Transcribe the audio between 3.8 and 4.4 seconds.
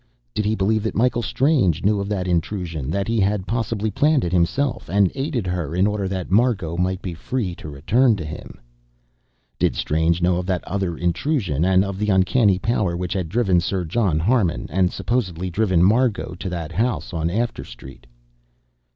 planned it